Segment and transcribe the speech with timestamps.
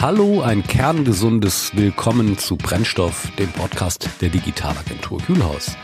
[0.00, 5.76] Hallo, ein kerngesundes Willkommen zu Brennstoff, dem Podcast der Digitalagentur Kühlhaus.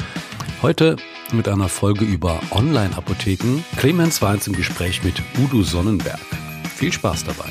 [0.63, 0.97] Heute
[1.33, 3.63] mit einer Folge über Online-Apotheken.
[3.77, 6.19] Clemens war jetzt im Gespräch mit Udo Sonnenberg.
[6.75, 7.51] Viel Spaß dabei.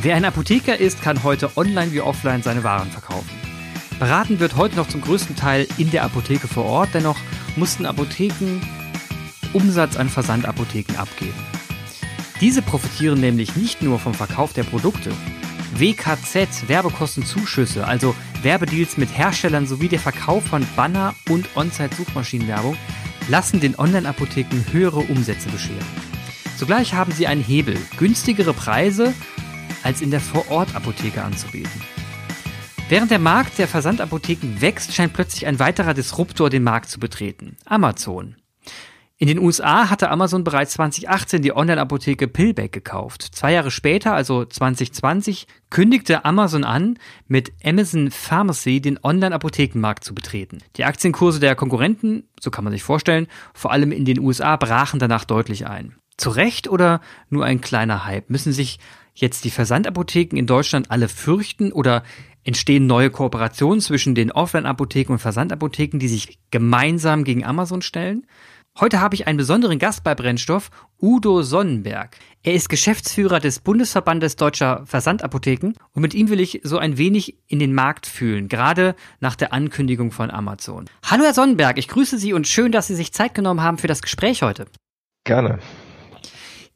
[0.00, 3.28] Wer ein Apotheker ist, kann heute online wie offline seine Waren verkaufen.
[3.98, 7.18] Beraten wird heute noch zum größten Teil in der Apotheke vor Ort, dennoch
[7.56, 8.62] mussten Apotheken
[9.52, 11.36] Umsatz an Versandapotheken abgeben.
[12.40, 15.10] Diese profitieren nämlich nicht nur vom Verkauf der Produkte,
[15.74, 22.76] WKZ, Werbekostenzuschüsse, also Werbedeals mit Herstellern sowie der Verkauf von Banner- und On-Site-Suchmaschinenwerbung,
[23.28, 25.84] lassen den Online-Apotheken höhere Umsätze bescheren.
[26.56, 29.14] Zugleich haben sie einen Hebel, günstigere Preise
[29.82, 31.80] als in der Vorort-Apotheke anzubieten.
[32.88, 37.56] Während der Markt der Versandapotheken wächst, scheint plötzlich ein weiterer Disruptor den Markt zu betreten.
[37.66, 38.36] Amazon.
[39.20, 43.22] In den USA hatte Amazon bereits 2018 die Online-Apotheke Pillback gekauft.
[43.32, 50.58] Zwei Jahre später, also 2020, kündigte Amazon an, mit Amazon Pharmacy den Online-Apothekenmarkt zu betreten.
[50.76, 55.00] Die Aktienkurse der Konkurrenten, so kann man sich vorstellen, vor allem in den USA brachen
[55.00, 55.96] danach deutlich ein.
[56.16, 58.30] Zu Recht oder nur ein kleiner Hype?
[58.30, 58.78] Müssen sich
[59.14, 62.04] jetzt die Versandapotheken in Deutschland alle fürchten oder
[62.44, 68.24] entstehen neue Kooperationen zwischen den Offline-Apotheken und Versandapotheken, die sich gemeinsam gegen Amazon stellen?
[68.80, 70.70] Heute habe ich einen besonderen Gast bei Brennstoff,
[71.02, 72.16] Udo Sonnenberg.
[72.44, 77.38] Er ist Geschäftsführer des Bundesverbandes Deutscher Versandapotheken und mit ihm will ich so ein wenig
[77.48, 80.84] in den Markt fühlen, gerade nach der Ankündigung von Amazon.
[81.04, 83.88] Hallo Herr Sonnenberg, ich grüße Sie und schön, dass Sie sich Zeit genommen haben für
[83.88, 84.66] das Gespräch heute.
[85.24, 85.58] Gerne.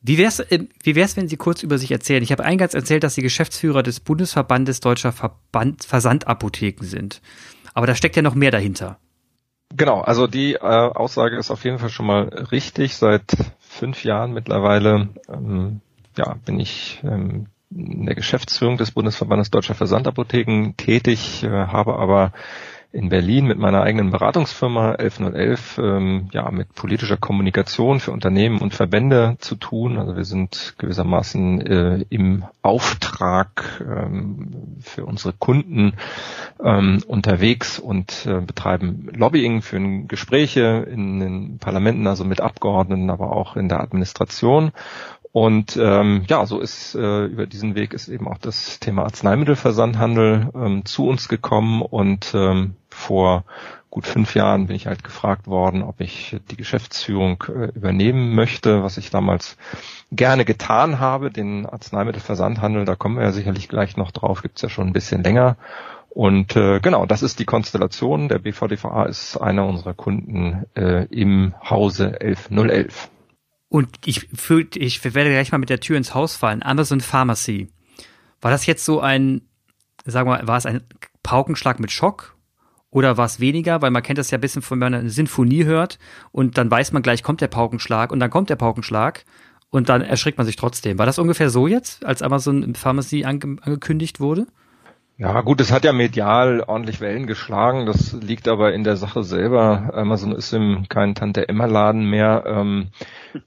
[0.00, 2.24] Wie wär's, äh, wie wär's, wenn Sie kurz über sich erzählen?
[2.24, 7.22] Ich habe eingangs erzählt, dass Sie Geschäftsführer des Bundesverbandes Deutscher Verband Versandapotheken sind.
[7.74, 8.98] Aber da steckt ja noch mehr dahinter.
[9.76, 12.96] Genau, also die äh, Aussage ist auf jeden Fall schon mal richtig.
[12.96, 15.80] Seit fünf Jahren mittlerweile ähm,
[16.16, 22.32] ja, bin ich ähm, in der Geschäftsführung des Bundesverbandes Deutscher Versandapotheken tätig, äh, habe aber
[22.92, 28.74] in Berlin mit meiner eigenen Beratungsfirma 11011 ähm, ja mit politischer Kommunikation für Unternehmen und
[28.74, 29.96] Verbände zu tun.
[29.98, 35.94] Also wir sind gewissermaßen äh, im Auftrag ähm, für unsere Kunden
[36.62, 43.32] ähm, unterwegs und äh, betreiben Lobbying für Gespräche in den Parlamenten, also mit Abgeordneten, aber
[43.34, 44.72] auch in der Administration.
[45.32, 50.50] Und ähm, ja, so ist äh, über diesen Weg ist eben auch das Thema Arzneimittelversandhandel
[50.54, 53.44] ähm, zu uns gekommen und ähm, vor
[53.88, 58.82] gut fünf Jahren bin ich halt gefragt worden, ob ich die Geschäftsführung äh, übernehmen möchte,
[58.82, 59.56] was ich damals
[60.10, 61.30] gerne getan habe.
[61.30, 65.22] Den Arzneimittelversandhandel, da kommen wir ja sicherlich gleich noch drauf, gibt's ja schon ein bisschen
[65.22, 65.56] länger.
[66.10, 68.28] Und äh, genau, das ist die Konstellation.
[68.28, 73.10] Der BVDVA ist einer unserer Kunden äh, im Hause 11011.
[73.72, 76.62] Und ich, fühl, ich werde gleich mal mit der Tür ins Haus fallen.
[76.62, 77.68] Amazon Pharmacy.
[78.42, 79.48] War das jetzt so ein,
[80.04, 80.82] sagen wir mal, war es ein
[81.22, 82.36] Paukenschlag mit Schock?
[82.90, 83.80] Oder war es weniger?
[83.80, 85.98] Weil man kennt das ja ein bisschen, wenn man eine Sinfonie hört
[86.32, 89.24] und dann weiß man gleich, kommt der Paukenschlag und dann kommt der Paukenschlag
[89.70, 90.98] und dann erschrickt man sich trotzdem.
[90.98, 94.48] War das ungefähr so jetzt, als Amazon Pharmacy ange angekündigt wurde?
[95.18, 97.86] Ja, gut, es hat ja medial ordentlich Wellen geschlagen.
[97.86, 99.90] Das liegt aber in der Sache selber.
[99.94, 102.44] Amazon ist im kein Tante-Emma-Laden mehr.
[102.46, 102.88] Ähm,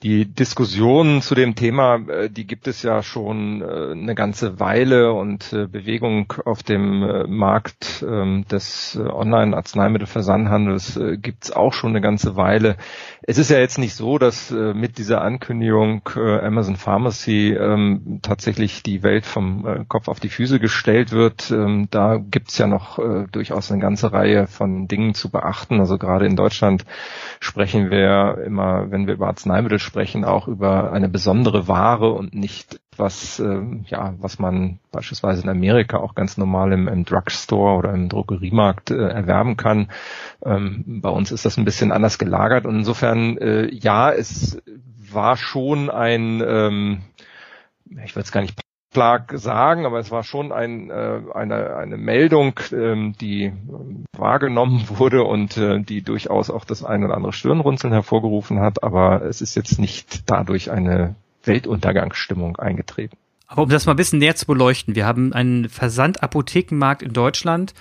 [0.04, 5.14] die Diskussionen zu dem Thema, äh, die gibt es ja schon äh, eine ganze Weile
[5.14, 11.90] und äh, Bewegung auf dem äh, Markt ähm, des äh, Online-Arzneimittelversandhandels äh, gibt's auch schon
[11.90, 12.78] eine ganze Weile.
[13.28, 19.02] Es ist ja jetzt nicht so, dass mit dieser Ankündigung Amazon Pharmacy ähm, tatsächlich die
[19.02, 23.72] Welt vom Kopf auf die Füße gestellt wird ähm, da gibt's ja noch äh, durchaus
[23.72, 25.80] eine ganze Reihe von Dingen zu beachten.
[25.80, 26.86] Also gerade in Deutschland
[27.40, 32.80] sprechen wir immer, wenn wir über Arzneimittel sprechen, auch über eine besondere Ware und nicht
[32.98, 37.94] was, äh, ja, was man beispielsweise in Amerika auch ganz normal im, im Drugstore oder
[37.94, 39.90] im Drogeriemarkt äh, erwerben kann.
[40.44, 44.62] Ähm, bei uns ist das ein bisschen anders gelagert und insofern, äh, ja, es
[45.12, 47.02] war schon ein, ähm,
[48.04, 48.60] ich würde es gar nicht
[48.96, 53.52] Schlag sagen, aber es war schon ein, äh, eine, eine Meldung, ähm, die
[54.14, 59.24] wahrgenommen wurde und äh, die durchaus auch das ein oder andere Stirnrunzeln hervorgerufen hat, aber
[59.24, 61.16] es ist jetzt nicht dadurch eine
[61.48, 63.18] Weltuntergangsstimmung eingetreten.
[63.48, 67.74] Aber um das mal ein bisschen näher zu beleuchten, wir haben einen Versandapothekenmarkt in Deutschland,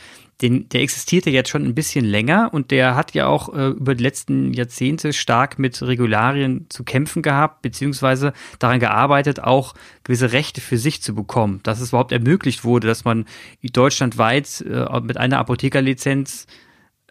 [0.42, 3.94] den, der existierte jetzt schon ein bisschen länger und der hat ja auch äh, über
[3.94, 10.60] die letzten Jahrzehnte stark mit Regularien zu kämpfen gehabt, beziehungsweise daran gearbeitet, auch gewisse Rechte
[10.60, 13.26] für sich zu bekommen, dass es überhaupt ermöglicht wurde, dass man
[13.62, 16.46] deutschlandweit äh, mit einer Apothekerlizenz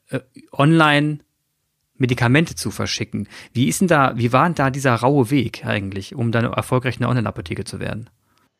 [0.09, 0.19] äh,
[0.51, 1.19] online
[1.97, 3.27] Medikamente zu verschicken.
[3.53, 6.97] Wie ist denn da, wie war denn da dieser raue Weg eigentlich, um dann erfolgreich
[6.97, 8.09] eine Online-Apotheke zu werden?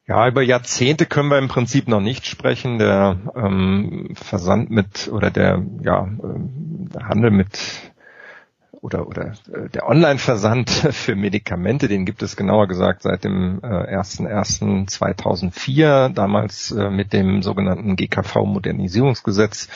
[0.05, 2.77] Ja, über Jahrzehnte können wir im Prinzip noch nicht sprechen.
[2.77, 7.92] Der ähm, Versand mit oder der ja, äh, Handel mit
[8.83, 13.95] oder, oder äh, der Online-Versand für Medikamente, den gibt es genauer gesagt seit dem äh,
[13.95, 19.69] 1.1.2004, damals äh, mit dem sogenannten GKV-Modernisierungsgesetz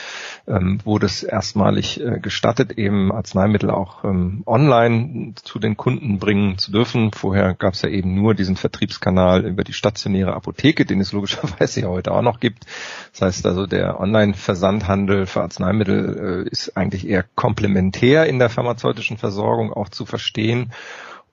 [0.46, 6.58] ähm, wurde es erstmalig äh, gestattet, eben Arzneimittel auch ähm, online zu den Kunden bringen
[6.58, 7.10] zu dürfen.
[7.12, 11.80] Vorher gab es ja eben nur diesen Vertriebskanal über die stationäre Apotheke, den es logischerweise
[11.84, 12.66] ja heute auch noch gibt.
[13.12, 18.97] Das heißt also, der Online-Versandhandel für Arzneimittel äh, ist eigentlich eher komplementär in der Pharmazeutischen
[18.98, 20.72] pharmazeutischen Versorgung auch zu verstehen.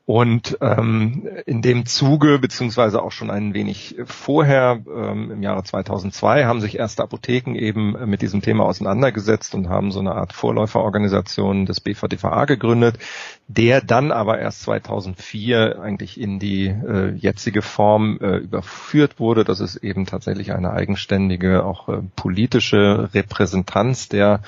[0.07, 6.45] Und ähm, in dem Zuge, beziehungsweise auch schon ein wenig vorher, ähm, im Jahre 2002,
[6.45, 11.65] haben sich erste Apotheken eben mit diesem Thema auseinandergesetzt und haben so eine Art Vorläuferorganisation
[11.65, 12.99] des BVDVA gegründet,
[13.47, 19.43] der dann aber erst 2004 eigentlich in die äh, jetzige Form äh, überführt wurde.
[19.43, 24.41] Das ist eben tatsächlich eine eigenständige, auch äh, politische Repräsentanz der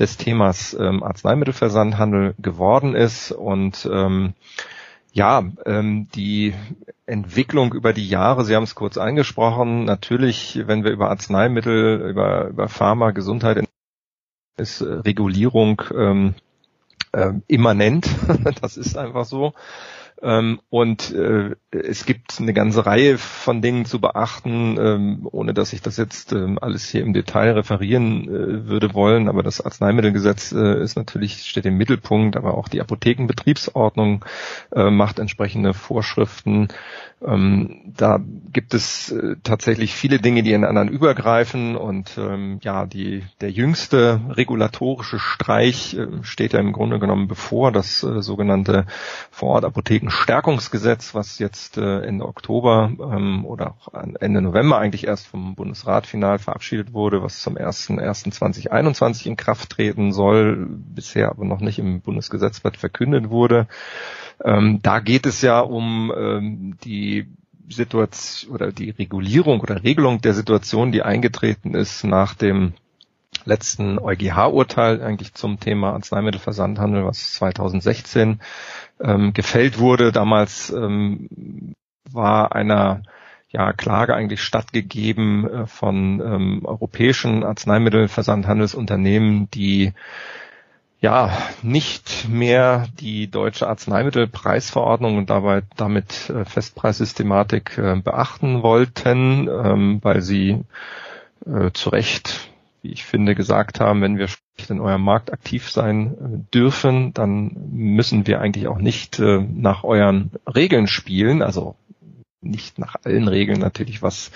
[0.00, 4.34] des Themas ähm, Arzneimittelversandhandel geworden ist und ähm,
[5.16, 6.54] ja, ähm, die
[7.06, 12.48] Entwicklung über die Jahre, Sie haben es kurz angesprochen, natürlich, wenn wir über Arzneimittel, über,
[12.48, 13.66] über Pharma, Gesundheit
[14.58, 16.34] ist äh, Regulierung ähm,
[17.12, 18.10] äh, immanent.
[18.60, 19.54] das ist einfach so.
[20.22, 25.72] Ähm, und äh, es gibt eine ganze Reihe von Dingen zu beachten, ähm, ohne dass
[25.72, 29.28] ich das jetzt ähm, alles hier im Detail referieren äh, würde wollen.
[29.28, 34.24] Aber das Arzneimittelgesetz äh, ist natürlich, steht im Mittelpunkt, aber auch die Apothekenbetriebsordnung
[34.74, 36.68] äh, macht entsprechende Vorschriften.
[37.24, 38.20] Ähm, da
[38.52, 44.20] gibt es äh, tatsächlich viele Dinge, die ineinander übergreifen und ähm, ja, die, der jüngste
[44.30, 48.84] regulatorische Streich äh, steht ja im Grunde genommen bevor, das äh, sogenannte
[50.10, 56.06] Vorortapothekenstärkungsgesetz, was jetzt äh, Ende Oktober ähm, oder auch Ende November eigentlich erst vom Bundesrat
[56.06, 62.00] final verabschiedet wurde, was zum 1.1.2021 in Kraft treten soll, bisher aber noch nicht im
[62.00, 63.66] Bundesgesetzblatt verkündet wurde.
[64.44, 67.26] Ähm, da geht es ja um ähm, die
[67.68, 72.74] Situation oder die Regulierung oder Regelung der Situation, die eingetreten ist nach dem
[73.46, 78.40] letzten EuGH-Urteil eigentlich zum Thema Arzneimittelversandhandel, was 2016
[79.00, 80.12] ähm, gefällt wurde.
[80.12, 81.74] Damals ähm,
[82.10, 83.02] war einer
[83.48, 89.92] ja, Klage eigentlich stattgegeben äh, von ähm, europäischen Arzneimittelversandhandelsunternehmen, die
[91.00, 91.30] ja
[91.62, 100.22] nicht mehr die deutsche Arzneimittelpreisverordnung und dabei damit äh, Festpreissystematik äh, beachten wollten, ähm, weil
[100.22, 100.64] sie
[101.46, 102.45] äh, zu Recht,
[102.86, 104.28] wie ich finde, gesagt haben, wenn wir
[104.68, 109.82] in eurem Markt aktiv sein äh, dürfen, dann müssen wir eigentlich auch nicht äh, nach
[109.82, 111.74] euren Regeln spielen, also
[112.50, 114.30] nicht nach allen Regeln natürlich, was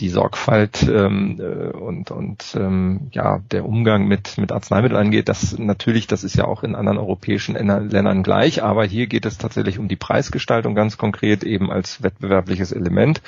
[0.00, 5.28] die Sorgfalt ähm, äh, und, und ähm, ja der Umgang mit, mit Arzneimitteln angeht.
[5.28, 9.38] Das natürlich, das ist ja auch in anderen europäischen Ländern gleich, aber hier geht es
[9.38, 13.22] tatsächlich um die Preisgestaltung ganz konkret eben als wettbewerbliches Element,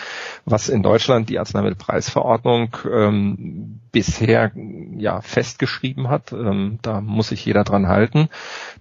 [0.45, 4.51] was in Deutschland die Arzneimittelpreisverordnung ähm, bisher
[4.97, 6.33] ja festgeschrieben hat.
[6.33, 8.29] Ähm, da muss sich jeder dran halten.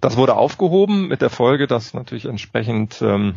[0.00, 3.36] Das wurde aufgehoben mit der Folge, dass natürlich entsprechend ähm,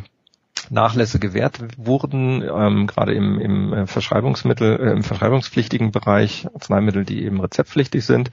[0.68, 7.24] Nachlässe gewährt wurden, ähm, gerade im, im äh, Verschreibungsmittel, äh, im verschreibungspflichtigen Bereich, Arzneimittel, die
[7.24, 8.30] eben rezeptpflichtig sind.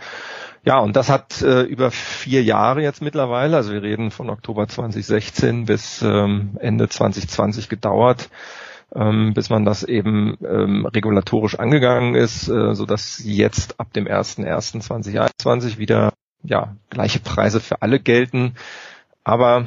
[0.63, 4.67] Ja, und das hat äh, über vier Jahre jetzt mittlerweile, also wir reden von Oktober
[4.67, 8.29] 2016 bis ähm, Ende 2020 gedauert,
[8.93, 14.07] ähm, bis man das eben ähm, regulatorisch angegangen ist, äh, so dass jetzt ab dem
[14.07, 16.11] 1.1.2021 wieder
[16.43, 18.55] ja gleiche Preise für alle gelten.
[19.23, 19.65] Aber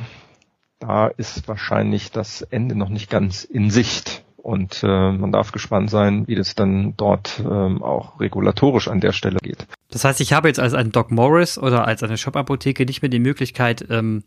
[0.80, 4.25] da ist wahrscheinlich das Ende noch nicht ganz in Sicht.
[4.37, 9.12] Und äh, man darf gespannt sein, wie das dann dort ähm, auch regulatorisch an der
[9.12, 9.66] Stelle geht.
[9.90, 13.10] Das heißt, ich habe jetzt als ein Doc Morris oder als eine Shop-Apotheke nicht mehr
[13.10, 14.25] die Möglichkeit, ähm,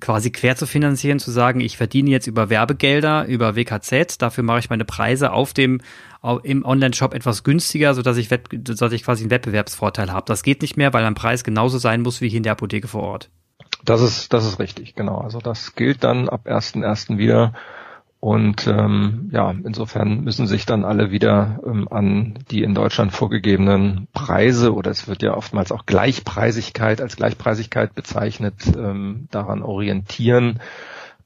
[0.00, 4.60] quasi quer zu finanzieren, zu sagen, ich verdiene jetzt über Werbegelder, über WKZ, dafür mache
[4.60, 5.80] ich meine Preise auf dem
[6.42, 10.26] im Online-Shop etwas günstiger, sodass ich, sodass ich quasi einen Wettbewerbsvorteil habe.
[10.26, 12.88] Das geht nicht mehr, weil ein Preis genauso sein muss wie hier in der Apotheke
[12.88, 13.30] vor Ort.
[13.84, 15.18] Das ist, das ist richtig, genau.
[15.18, 17.18] Also das gilt dann ab 1.1.
[17.18, 17.54] wieder.
[18.20, 24.08] Und ähm, ja, insofern müssen sich dann alle wieder ähm, an die in Deutschland vorgegebenen
[24.12, 30.60] Preise oder es wird ja oftmals auch Gleichpreisigkeit als Gleichpreisigkeit bezeichnet, ähm, daran orientieren.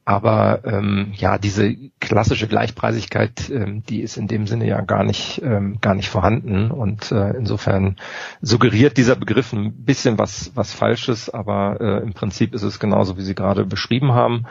[0.06, 5.40] Aber ähm, ja, diese klassische Gleichpreisigkeit, ähm, die ist in dem Sinne ja gar nicht
[5.42, 6.70] ähm, gar nicht vorhanden.
[6.70, 7.96] Und äh, insofern
[8.42, 13.16] suggeriert dieser Begriff ein bisschen was was Falsches, aber äh, im Prinzip ist es genauso,
[13.16, 14.44] wie Sie gerade beschrieben haben.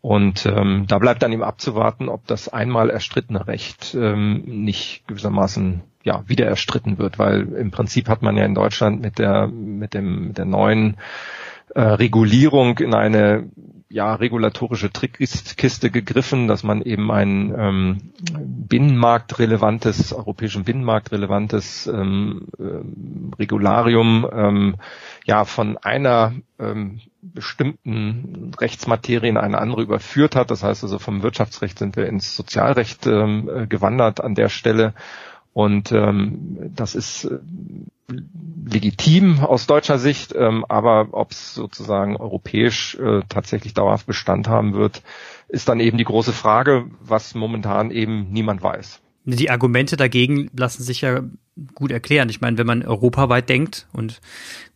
[0.00, 5.82] Und ähm, da bleibt dann ihm abzuwarten, ob das einmal erstrittene Recht ähm, nicht gewissermaßen
[6.04, 9.94] ja wieder erstritten wird, weil im Prinzip hat man ja in Deutschland mit der mit
[9.94, 10.98] dem mit der neuen
[11.74, 13.50] äh, Regulierung in eine
[13.94, 24.26] ja regulatorische Trickkiste gegriffen, dass man eben ein ähm, binnenmarktrelevantes, europäischen Binnenmarktrelevantes ähm, äh, Regularium
[24.32, 24.76] ähm,
[25.24, 30.50] ja von einer ähm, bestimmten Rechtsmaterie in eine andere überführt hat.
[30.50, 34.94] Das heißt also vom Wirtschaftsrecht sind wir ins Sozialrecht ähm, äh, gewandert an der Stelle
[35.54, 37.38] und ähm, das ist äh,
[38.66, 44.74] legitim aus deutscher Sicht, ähm, aber ob es sozusagen europäisch äh, tatsächlich dauerhaft Bestand haben
[44.74, 45.02] wird,
[45.48, 49.00] ist dann eben die große Frage, was momentan eben niemand weiß.
[49.26, 51.22] Die Argumente dagegen lassen sich ja
[51.74, 52.28] gut erklären.
[52.28, 54.20] Ich meine, wenn man europaweit denkt und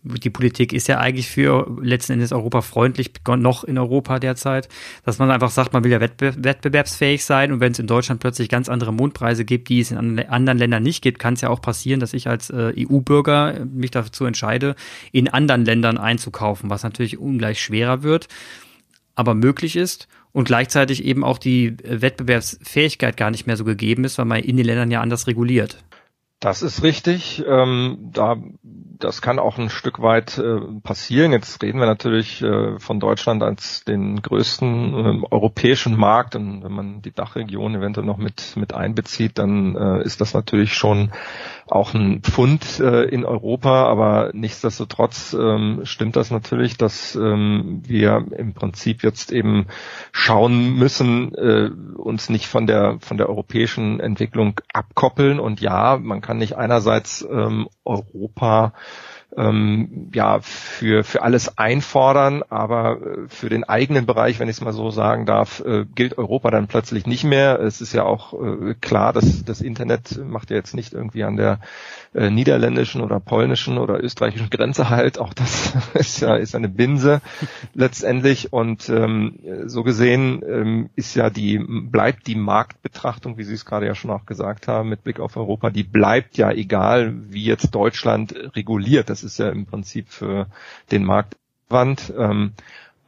[0.03, 4.69] die Politik ist ja eigentlich für letzten Endes europafreundlich, noch in Europa derzeit,
[5.05, 8.49] dass man einfach sagt, man will ja wettbewerbsfähig sein und wenn es in Deutschland plötzlich
[8.49, 11.61] ganz andere Mondpreise gibt, die es in anderen Ländern nicht gibt, kann es ja auch
[11.61, 14.77] passieren, dass ich als äh, EU-Bürger mich dazu entscheide,
[15.13, 18.29] in anderen Ländern einzukaufen, was natürlich ungleich schwerer wird,
[19.15, 24.19] aber möglich ist und gleichzeitig eben auch die Wettbewerbsfähigkeit gar nicht mehr so gegeben ist,
[24.19, 25.79] weil man in den Ländern ja anders reguliert.
[26.41, 27.45] Das ist richtig.
[27.49, 31.33] Ähm, da, das kann auch ein Stück weit äh, passieren.
[31.33, 36.37] Jetzt reden wir natürlich äh, von Deutschland als den größten äh, europäischen Markt.
[36.37, 40.75] Und wenn man die Dachregion eventuell noch mit, mit einbezieht, dann äh, ist das natürlich
[40.75, 41.11] schon
[41.71, 43.87] auch ein Pfund äh, in Europa.
[43.87, 49.67] Aber nichtsdestotrotz ähm, stimmt das natürlich, dass ähm, wir im Prinzip jetzt eben
[50.13, 55.41] schauen müssen, äh, uns nicht von der, von der europäischen Entwicklung abkoppeln.
[55.41, 58.73] Und ja, man kann nicht einerseits ähm, Europa
[59.39, 64.61] ähm, ja für für alles einfordern, aber äh, für den eigenen Bereich, wenn ich es
[64.61, 67.61] mal so sagen darf, äh, gilt Europa dann plötzlich nicht mehr.
[67.61, 71.37] Es ist ja auch äh, klar, dass das Internet macht ja jetzt nicht irgendwie an
[71.37, 71.61] der
[72.15, 75.19] äh, niederländischen oder polnischen oder österreichischen Grenze halt.
[75.19, 77.21] Auch das ist ja ist eine Binse
[77.75, 83.65] letztendlich und ähm, so gesehen ähm, ist ja die bleibt die Marktbetrachtung, wie Sie es
[83.65, 87.45] gerade ja schon auch gesagt haben, mit Blick auf Europa, die bleibt ja egal, wie
[87.45, 89.11] jetzt Deutschland reguliert.
[89.11, 90.47] Das ist ja im Prinzip für
[90.91, 91.37] den Markt
[91.69, 92.13] Wand.
[92.17, 92.55] Ähm,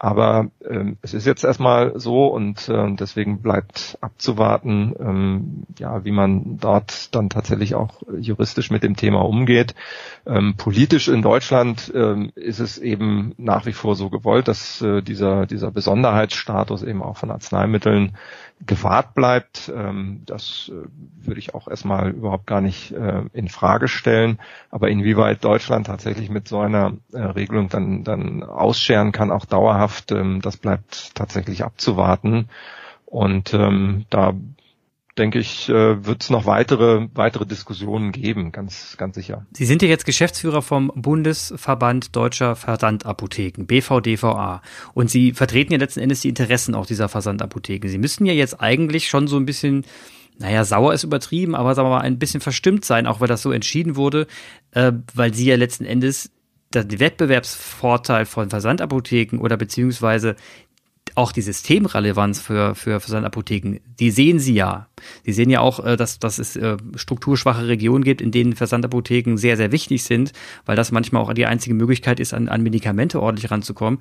[0.02, 6.11] aber ähm, es ist jetzt erstmal so und äh, deswegen bleibt abzuwarten, ähm, ja, wie
[6.11, 9.75] man dort dann tatsächlich auch juristisch mit dem Thema umgeht.
[10.25, 15.02] Ähm, politisch in Deutschland ähm, ist es eben nach wie vor so gewollt, dass äh,
[15.02, 18.16] dieser dieser Besonderheitsstatus eben auch von Arzneimitteln
[18.66, 19.73] gewahrt bleibt.
[19.75, 20.87] Ähm, das äh,
[21.26, 24.38] würde ich auch erstmal überhaupt gar nicht äh, in Frage stellen.
[24.71, 29.90] Aber inwieweit Deutschland tatsächlich mit so einer äh, Regelung dann, dann ausscheren kann, auch dauerhaft,
[30.13, 32.49] ähm, das bleibt tatsächlich abzuwarten.
[33.07, 34.35] Und ähm, da
[35.19, 39.47] denke ich, äh, wird es noch weitere, weitere Diskussionen geben, ganz, ganz sicher.
[39.53, 44.63] Sie sind ja jetzt Geschäftsführer vom Bundesverband Deutscher Versandapotheken, BVDVA.
[44.95, 47.89] Und Sie vertreten ja letzten Endes die Interessen auch dieser Versandapotheken.
[47.89, 49.85] Sie müssten ja jetzt eigentlich schon so ein bisschen
[50.39, 53.43] naja, sauer ist übertrieben, aber sagen wir mal, ein bisschen verstimmt sein, auch weil das
[53.43, 54.27] so entschieden wurde,
[54.71, 56.31] äh, weil sie ja letzten Endes
[56.75, 60.37] den Wettbewerbsvorteil von Versandapotheken oder beziehungsweise
[61.17, 64.87] auch die Systemrelevanz für, für Versandapotheken, die sehen Sie ja.
[65.25, 69.37] Sie sehen ja auch, äh, dass, dass es äh, strukturschwache Regionen gibt, in denen Versandapotheken
[69.37, 70.33] sehr, sehr wichtig sind,
[70.67, 73.99] weil das manchmal auch die einzige Möglichkeit ist, an, an Medikamente ordentlich ranzukommen.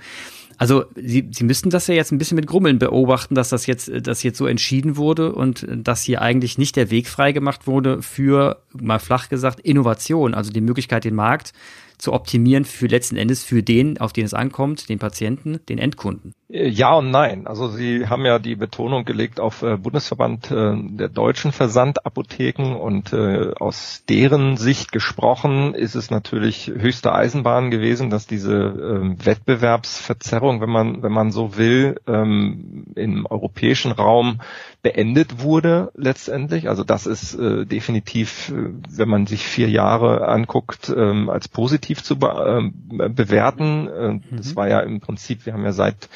[0.57, 3.89] Also Sie, Sie müssten das ja jetzt ein bisschen mit Grummeln beobachten, dass das jetzt,
[4.05, 8.61] dass jetzt so entschieden wurde und dass hier eigentlich nicht der Weg freigemacht wurde für,
[8.79, 11.53] mal flach gesagt, Innovation, also die Möglichkeit, den Markt
[11.99, 16.33] zu optimieren für letzten Endes für den, auf den es ankommt, den Patienten, den Endkunden?
[16.51, 17.45] Ja und nein.
[17.45, 23.13] Also Sie haben ja die Betonung gelegt auf äh, Bundesverband äh, der deutschen Versandapotheken und
[23.13, 30.59] äh, aus deren Sicht gesprochen ist es natürlich höchste Eisenbahn gewesen, dass diese äh, Wettbewerbsverzerrung,
[30.59, 34.41] wenn man wenn man so will, ähm, im europäischen Raum
[34.81, 36.67] beendet wurde letztendlich.
[36.67, 42.01] Also das ist äh, definitiv, äh, wenn man sich vier Jahre anguckt, ähm, als positiv
[42.01, 43.87] zu be äh, bewerten.
[43.87, 44.23] Äh, mhm.
[44.31, 46.09] Das war ja im Prinzip, wir haben ja seit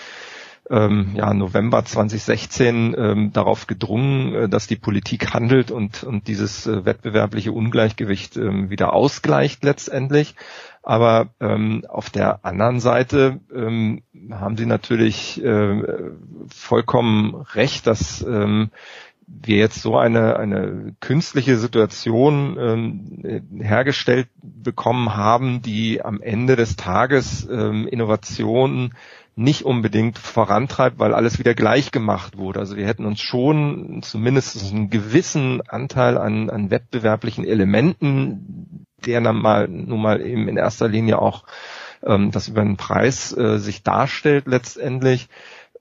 [0.70, 6.66] ähm, ja, November 2016 ähm, darauf gedrungen, äh, dass die Politik handelt und, und dieses
[6.68, 10.36] äh, wettbewerbliche Ungleichgewicht ähm, wieder ausgleicht letztendlich.
[10.82, 15.82] Aber ähm, auf der anderen Seite ähm, haben Sie natürlich äh,
[16.50, 18.70] vollkommen recht, dass ähm,
[19.28, 26.76] wir jetzt so eine, eine künstliche Situation ähm, hergestellt bekommen haben, die am Ende des
[26.76, 28.94] Tages ähm, Innovationen
[29.36, 32.60] nicht unbedingt vorantreibt, weil alles wieder gleich gemacht wurde.
[32.60, 39.38] Also wir hätten uns schon zumindest einen gewissen Anteil an, an wettbewerblichen Elementen, der dann
[39.38, 41.46] mal nun mal eben in erster Linie auch
[42.04, 45.30] ähm, das über den Preis äh, sich darstellt letztendlich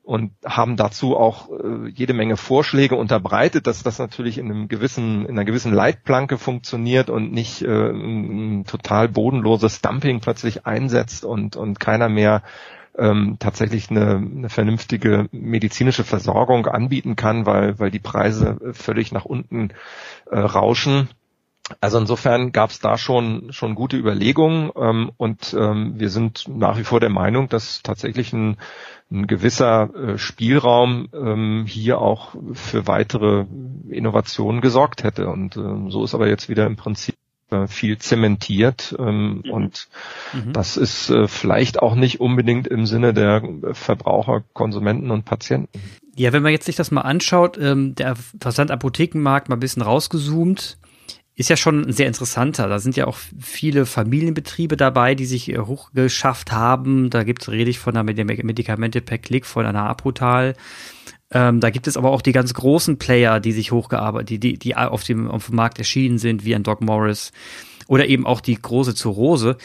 [0.03, 5.25] und haben dazu auch äh, jede Menge Vorschläge unterbreitet, dass das natürlich in einem gewissen,
[5.27, 11.55] in einer gewissen Leitplanke funktioniert und nicht äh, ein total bodenloses Dumping plötzlich einsetzt und,
[11.57, 12.43] und keiner mehr
[12.99, 19.25] ähm, tatsächlich eine, eine vernünftige medizinische Versorgung anbieten kann, weil, weil die Preise völlig nach
[19.25, 19.71] unten
[20.31, 21.09] äh, rauschen.
[21.81, 26.77] Also insofern gab es da schon schon gute Überlegungen ähm, und ähm, wir sind nach
[26.77, 28.57] wie vor der Meinung, dass tatsächlich ein,
[29.11, 33.47] ein gewisser äh, Spielraum ähm, hier auch für weitere
[33.89, 35.29] Innovationen gesorgt hätte.
[35.29, 37.15] Und ähm, so ist aber jetzt wieder im Prinzip
[37.53, 39.51] äh, viel zementiert ähm, mhm.
[39.51, 39.89] und
[40.33, 40.53] mhm.
[40.53, 43.43] das ist äh, vielleicht auch nicht unbedingt im Sinne der
[43.73, 45.81] Verbraucher, Konsumenten und Patienten.
[46.17, 50.79] Ja, wenn man jetzt sich das mal anschaut, ähm, der Versandapothekenmarkt mal ein bisschen rausgezoomt,
[51.35, 52.69] ist ja schon sehr interessanter.
[52.69, 57.09] Da sind ja auch viele Familienbetriebe dabei, die sich äh, hochgeschafft haben.
[57.09, 60.55] Da gibt es, rede ich von einer Medikamente per Klick von einer Apotal.
[61.33, 64.59] Ähm, da gibt es aber auch die ganz großen Player, die sich hochgearbeitet, die, die,
[64.59, 67.33] die auf dem, auf dem Markt erschienen sind, wie ein Doc Morris
[67.89, 69.57] oder eben auch die große Zurose.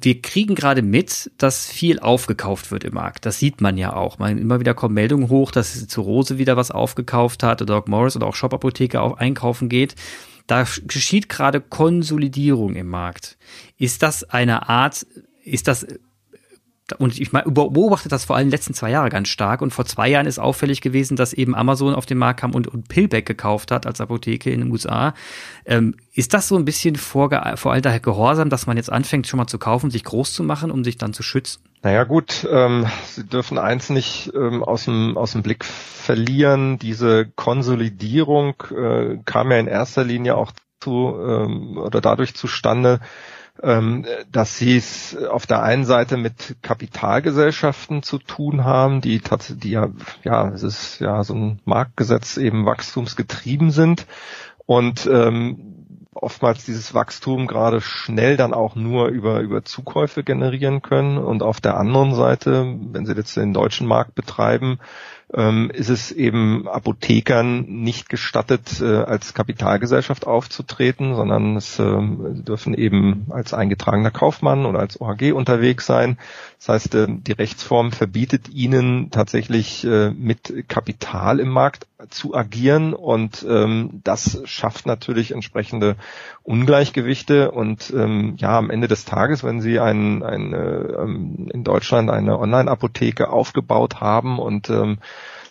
[0.00, 3.24] Wir kriegen gerade mit, dass viel aufgekauft wird im Markt.
[3.24, 4.18] Das sieht man ja auch.
[4.18, 8.16] Man, immer wieder kommen Meldungen hoch, dass Zurose wieder was aufgekauft hat oder Doc Morris
[8.16, 9.94] oder auch Shop Apotheke auch einkaufen geht.
[10.46, 13.38] Da geschieht gerade Konsolidierung im Markt.
[13.78, 15.06] Ist das eine Art,
[15.42, 15.86] ist das
[16.98, 19.62] und ich beobachte das vor allem letzten zwei Jahren ganz stark.
[19.62, 22.68] Und vor zwei Jahren ist auffällig gewesen, dass eben Amazon auf den Markt kam und,
[22.68, 25.14] und Pillback gekauft hat als Apotheke in den USA.
[25.64, 29.26] Ähm, ist das so ein bisschen vor, vor allem daher Gehorsam, dass man jetzt anfängt,
[29.26, 31.62] schon mal zu kaufen, sich groß zu machen, um sich dann zu schützen?
[31.82, 36.78] Naja gut, ähm, Sie dürfen eins nicht ähm, aus, dem, aus dem Blick verlieren.
[36.78, 43.00] Diese Konsolidierung äh, kam ja in erster Linie auch zu ähm, oder dadurch zustande,
[43.62, 49.70] ähm, dass sie es auf der einen Seite mit Kapitalgesellschaften zu tun haben, die die
[49.70, 49.90] ja,
[50.22, 54.06] ja, es ist ja so ein Marktgesetz eben wachstumsgetrieben sind
[54.66, 55.74] und ähm,
[56.14, 61.18] oftmals dieses Wachstum gerade schnell dann auch nur über, über Zukäufe generieren können.
[61.18, 64.78] Und auf der anderen Seite, wenn Sie jetzt den deutschen Markt betreiben,
[65.32, 72.74] ähm, ist es eben Apothekern nicht gestattet, äh, als Kapitalgesellschaft aufzutreten, sondern es äh, dürfen
[72.74, 76.18] eben als eingetragener Kaufmann oder als OHG unterwegs sein.
[76.58, 82.92] Das heißt, äh, die Rechtsform verbietet ihnen tatsächlich äh, mit Kapital im Markt zu agieren
[82.92, 85.96] und ähm, das schafft natürlich entsprechende
[86.42, 92.10] Ungleichgewichte und ähm, ja, am Ende des Tages, wenn Sie ein, ein, äh, in Deutschland
[92.10, 94.98] eine Online-Apotheke aufgebaut haben und ähm,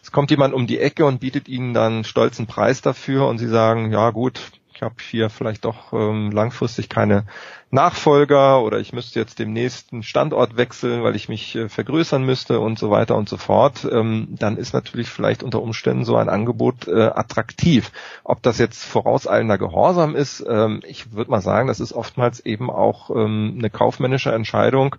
[0.04, 3.48] es kommt jemand um die Ecke und bietet Ihnen dann stolzen Preis dafür und Sie
[3.48, 4.42] sagen, ja gut,
[4.76, 7.26] ich habe hier vielleicht doch ähm, langfristig keine
[7.72, 12.60] Nachfolger oder ich müsste jetzt dem nächsten Standort wechseln, weil ich mich äh, vergrößern müsste
[12.60, 16.28] und so weiter und so fort, ähm, dann ist natürlich vielleicht unter Umständen so ein
[16.28, 17.92] Angebot äh, attraktiv.
[18.26, 22.70] Ob das jetzt vorauseilender Gehorsam ist, ähm, ich würde mal sagen, das ist oftmals eben
[22.70, 24.98] auch ähm, eine kaufmännische Entscheidung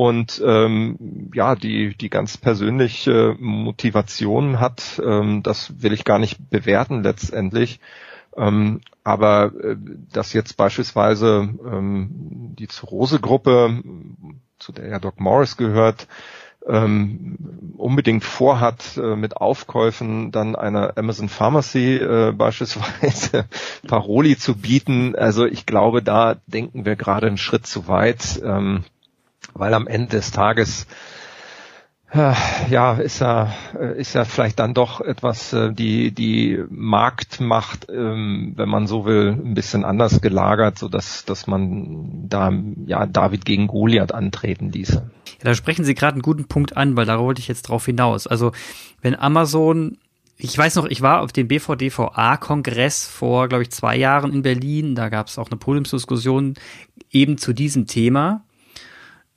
[0.00, 6.48] und ähm, ja, die, die ganz persönliche Motivation hat, ähm, das will ich gar nicht
[6.48, 7.80] bewerten letztendlich.
[8.34, 9.76] Ähm, aber äh,
[10.10, 13.82] dass jetzt beispielsweise ähm, die Zurose-Gruppe,
[14.58, 16.08] zu der ja Doc Morris gehört,
[16.66, 23.44] ähm, unbedingt vorhat, äh, mit Aufkäufen dann einer Amazon Pharmacy äh, beispielsweise
[23.86, 25.14] Paroli zu bieten.
[25.14, 28.84] Also ich glaube, da denken wir gerade einen Schritt zu weit, ähm,
[29.54, 30.86] weil am Ende des Tages
[32.12, 33.54] ja, ist ja,
[33.96, 39.28] ist ja vielleicht dann doch etwas, äh, die, die Marktmacht, ähm, wenn man so will,
[39.30, 42.52] ein bisschen anders gelagert, so dass, dass man da,
[42.86, 44.94] ja, David gegen Goliath antreten ließe.
[44.94, 47.86] Ja, da sprechen Sie gerade einen guten Punkt an, weil da wollte ich jetzt drauf
[47.86, 48.26] hinaus.
[48.26, 48.50] Also,
[49.02, 49.98] wenn Amazon
[50.42, 54.94] ich weiß noch, ich war auf dem BVDVA-Kongress vor, glaube ich, zwei Jahren in Berlin.
[54.94, 56.54] Da gab es auch eine Podiumsdiskussion
[57.10, 58.42] eben zu diesem Thema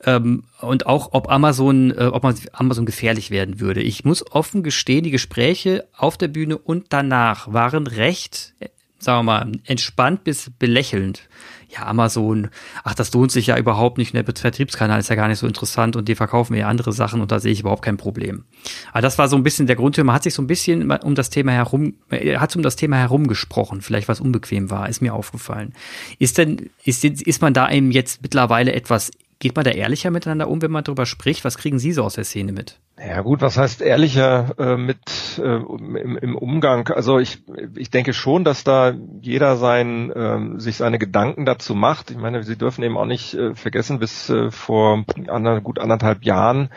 [0.06, 3.82] ähm, und auch ob Amazon, äh, ob man Amazon gefährlich werden würde.
[3.82, 9.20] Ich muss offen gestehen, die Gespräche auf der Bühne und danach waren recht, äh, sagen
[9.20, 11.28] wir mal, entspannt bis belächelnd.
[11.70, 12.50] Ja, Amazon,
[12.84, 14.13] ach, das lohnt sich ja überhaupt nicht.
[14.13, 17.32] Der Vertriebskanal ist ja gar nicht so interessant und die verkaufen ja andere Sachen und
[17.32, 18.44] da sehe ich überhaupt kein Problem.
[18.92, 19.98] Aber das war so ein bisschen der Grund.
[19.98, 23.26] Man hat sich so ein bisschen um das Thema herum, hat um das Thema herum
[23.26, 23.82] gesprochen.
[23.82, 25.74] Vielleicht was unbequem war, ist mir aufgefallen.
[26.20, 30.48] Ist denn, ist, ist man da eben jetzt mittlerweile etwas geht man da ehrlicher miteinander
[30.48, 31.43] um, wenn man darüber spricht?
[31.46, 32.80] Was kriegen Sie so aus der Szene mit?
[32.98, 35.00] Ja gut, was heißt ehrlicher äh, mit
[35.38, 36.88] äh, im, im, Umgang?
[36.89, 37.43] Also ich,
[37.76, 42.12] ich denke schon, dass da jeder sein, äh, sich seine Gedanken dazu macht.
[42.12, 46.24] Ich meine, Sie dürfen eben auch nicht äh, vergessen, bis äh, vor ander, gut anderthalb
[46.24, 46.69] Jahren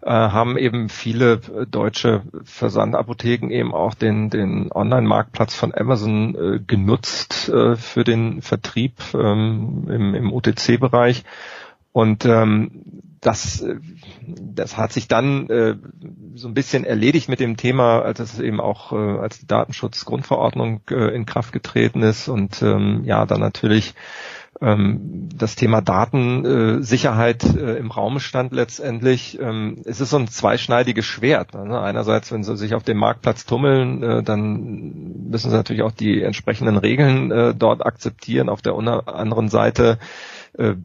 [0.00, 7.48] äh, haben eben viele deutsche Versandapotheken eben auch den, den Online-Marktplatz von Amazon äh, genutzt
[7.48, 11.24] äh, für den Vertrieb ähm, im, im OTC-Bereich.
[11.94, 12.70] Und ähm,
[13.20, 13.64] das,
[14.26, 15.76] das hat sich dann äh,
[16.34, 20.80] so ein bisschen erledigt mit dem Thema, als es eben auch äh, als die Datenschutzgrundverordnung
[20.90, 23.94] äh, in Kraft getreten ist und ähm, ja dann natürlich
[24.60, 29.38] ähm, das Thema Datensicherheit äh, im Raum stand letztendlich.
[29.40, 31.54] Ähm, es ist so ein zweischneidiges Schwert.
[31.54, 31.80] Ne?
[31.80, 36.22] Einerseits, wenn sie sich auf dem Marktplatz tummeln, äh, dann müssen sie natürlich auch die
[36.22, 38.48] entsprechenden Regeln äh, dort akzeptieren.
[38.48, 39.98] Auf der anderen Seite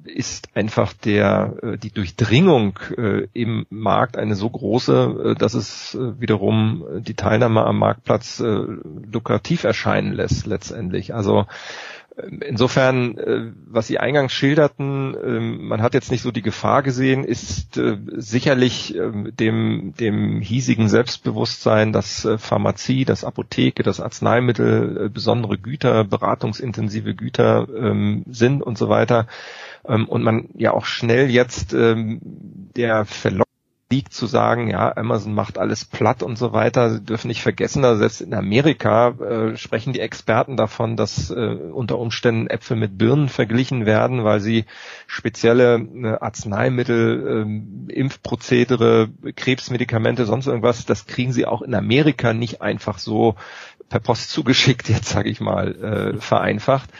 [0.03, 6.85] ist einfach der äh, die Durchdringung äh, im Markt eine so große, dass es wiederum
[6.99, 11.13] die Teilnahme am Marktplatz lukrativ erscheinen lässt letztendlich.
[11.13, 11.45] Also
[12.41, 17.79] Insofern, was Sie eingangs schilderten, ähm, man hat jetzt nicht so die Gefahr gesehen, ist
[18.15, 27.15] sicherlich ähm, dem, dem hiesigen Selbstbewusstsein, dass Pharmazie, dass Apotheke, dass Arzneimittel besondere Güter, beratungsintensive
[27.15, 29.27] Güter ähm, sind und so weiter,
[29.83, 33.48] und man ja auch schnell jetzt der Verlockung
[33.91, 36.91] liegt zu sagen, ja, Amazon macht alles platt und so weiter.
[36.91, 41.33] Sie dürfen nicht vergessen, also selbst in Amerika äh, sprechen die Experten davon, dass äh,
[41.35, 44.65] unter Umständen Äpfel mit Birnen verglichen werden, weil sie
[45.07, 47.47] spezielle äh, Arzneimittel,
[47.89, 53.35] äh, Impfprozedere, Krebsmedikamente, sonst irgendwas, das kriegen sie auch in Amerika nicht einfach so
[53.89, 56.91] per Post zugeschickt, jetzt sage ich mal, äh, vereinfacht.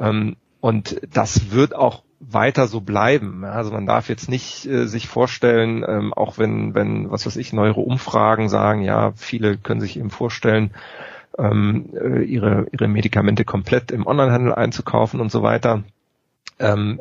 [0.00, 3.44] Ähm, und das wird auch weiter so bleiben.
[3.44, 7.52] Also man darf jetzt nicht äh, sich vorstellen, ähm, auch wenn, wenn, was weiß ich,
[7.52, 10.72] neuere Umfragen sagen, ja, viele können sich eben vorstellen,
[11.38, 15.82] ähm, äh, ihre, ihre Medikamente komplett im Onlinehandel einzukaufen und so weiter.
[16.58, 17.00] Ähm,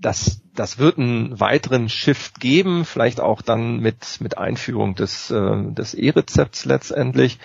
[0.00, 5.72] das, das wird einen weiteren Shift geben, vielleicht auch dann mit, mit Einführung des, äh,
[5.72, 7.38] des E-Rezepts letztendlich.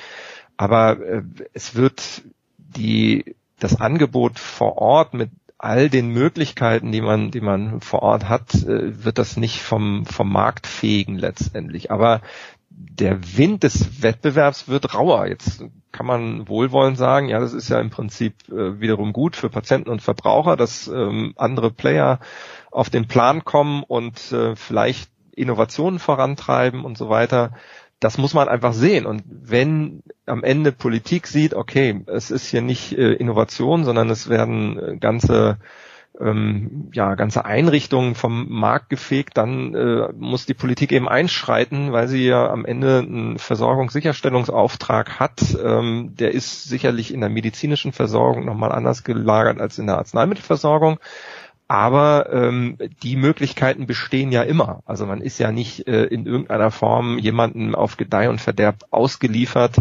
[0.58, 2.22] Aber äh, es wird
[2.58, 8.30] die, das Angebot vor Ort mit all den Möglichkeiten, die man, die man vor Ort
[8.30, 11.92] hat, äh, wird das nicht vom, vom Markt fegen letztendlich.
[11.92, 12.22] Aber
[12.70, 15.28] der Wind des Wettbewerbs wird rauer.
[15.28, 19.50] Jetzt kann man wohlwollend sagen, ja, das ist ja im Prinzip äh, wiederum gut für
[19.50, 22.20] Patienten und Verbraucher, dass ähm, andere Player
[22.72, 27.54] auf den Plan kommen und äh, vielleicht Innovationen vorantreiben und so weiter
[28.00, 29.06] das muss man einfach sehen.
[29.06, 34.30] Und wenn am Ende Politik sieht, okay, es ist hier nicht äh, Innovation, sondern es
[34.30, 35.58] werden äh, ganze
[36.20, 42.08] ähm, ja, ganze Einrichtungen vom Markt gefegt, dann äh, muss die Politik eben einschreiten, weil
[42.08, 45.58] sie ja am Ende einen Versorgungssicherstellungsauftrag hat.
[45.62, 51.00] Ähm, der ist sicherlich in der medizinischen Versorgung nochmal anders gelagert als in der Arzneimittelversorgung.
[51.68, 54.82] Aber ähm, die Möglichkeiten bestehen ja immer.
[54.86, 59.78] Also man ist ja nicht äh, in irgendeiner Form jemanden auf Gedeih und Verderb ausgeliefert,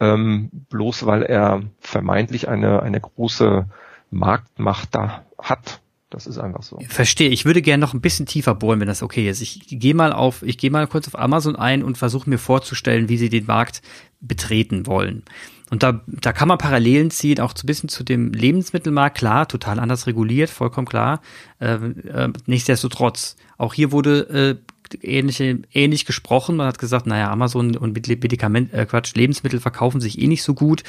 [0.00, 3.66] ähm, bloß weil er vermeintlich eine, eine große
[4.10, 5.80] Marktmacht da hat.
[6.10, 6.78] Das ist einfach so.
[6.88, 7.28] Verstehe.
[7.28, 9.42] Ich würde gerne noch ein bisschen tiefer bohren, wenn das okay ist.
[9.42, 13.08] Ich gehe mal auf, ich gehe mal kurz auf Amazon ein und versuche mir vorzustellen,
[13.10, 13.82] wie sie den Markt
[14.20, 15.24] betreten wollen.
[15.70, 19.78] Und da, da kann man Parallelen ziehen, auch ein bisschen zu dem Lebensmittelmarkt, klar, total
[19.78, 21.20] anders reguliert, vollkommen klar.
[21.60, 26.56] Äh, äh, nichtsdestotrotz, auch hier wurde äh, ähnliche, ähnlich gesprochen.
[26.56, 30.54] Man hat gesagt, naja, Amazon und Medikament, äh, Quatsch, Lebensmittel verkaufen sich eh nicht so
[30.54, 30.84] gut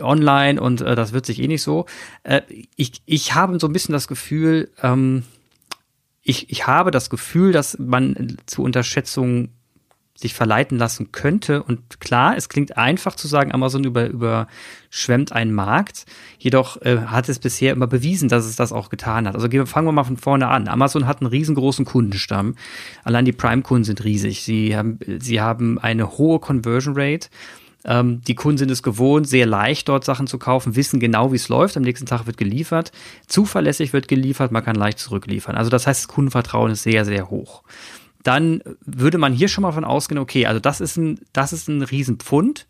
[0.00, 1.86] online und äh, das wird sich eh nicht so.
[2.22, 2.42] Äh,
[2.76, 5.24] ich, ich habe so ein bisschen das Gefühl, ähm,
[6.22, 9.50] ich, ich habe das Gefühl, dass man zu Unterschätzung
[10.20, 11.62] sich verleiten lassen könnte.
[11.62, 16.04] Und klar, es klingt einfach zu sagen, Amazon über, überschwemmt einen Markt.
[16.38, 19.34] Jedoch äh, hat es bisher immer bewiesen, dass es das auch getan hat.
[19.34, 20.68] Also fangen wir mal von vorne an.
[20.68, 22.56] Amazon hat einen riesengroßen Kundenstamm.
[23.02, 24.42] Allein die Prime-Kunden sind riesig.
[24.42, 27.28] Sie haben, sie haben eine hohe Conversion Rate.
[27.84, 31.36] Ähm, die Kunden sind es gewohnt, sehr leicht dort Sachen zu kaufen, wissen genau, wie
[31.36, 31.76] es läuft.
[31.76, 32.92] Am nächsten Tag wird geliefert.
[33.26, 35.56] Zuverlässig wird geliefert, man kann leicht zurückliefern.
[35.56, 37.62] Also das heißt, das Kundenvertrauen ist sehr, sehr hoch
[38.22, 41.68] dann würde man hier schon mal von ausgehen, okay, also das ist ein, das ist
[41.68, 42.66] ein Riesenpfund.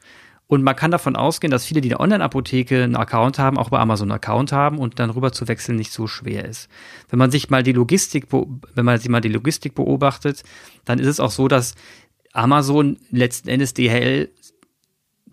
[0.47, 3.79] Und man kann davon ausgehen, dass viele, die eine Online-Apotheke einen Account haben, auch bei
[3.79, 6.69] Amazon einen Account haben und dann rüber zu wechseln nicht so schwer ist.
[7.09, 10.43] Wenn man sich mal die Logistik, wenn man sich mal die Logistik beobachtet,
[10.85, 11.77] dann ist es auch so, dass
[12.33, 14.29] Amazon letzten Endes DHL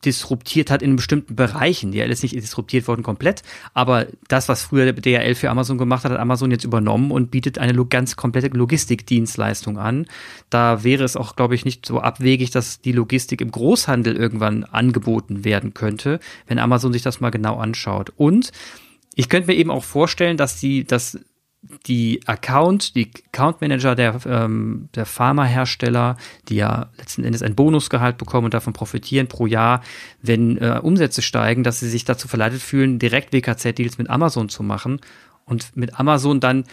[0.08, 1.92] disruptiert hat in bestimmten Bereichen.
[1.92, 3.44] DHL ist nicht disruptiert worden komplett,
[3.74, 7.60] aber das, was früher DHL für Amazon gemacht hat, hat Amazon jetzt übernommen und bietet
[7.60, 10.08] eine ganz komplette Logistikdienstleistung an.
[10.50, 14.64] Da wäre es auch, glaube ich, nicht so abwegig, dass die Logistik im Großhandel irgendwann
[14.64, 18.14] angeboten werden könnte, wenn Amazon sich das mal genau anschaut.
[18.16, 18.52] Und
[19.16, 21.20] ich könnte mir eben auch vorstellen, dass die, dass
[21.86, 26.18] die Account, die Account Manager der, ähm, der Pharmahersteller,
[26.50, 29.82] die ja letzten Endes ein Bonusgehalt bekommen und davon profitieren pro Jahr,
[30.22, 34.64] wenn äh, Umsätze steigen, dass sie sich dazu verleitet fühlen, direkt WKZ-Deals mit Amazon zu
[34.64, 35.02] machen
[35.46, 36.64] und mit Amazon dann